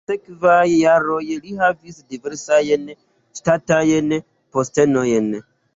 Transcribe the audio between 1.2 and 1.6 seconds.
li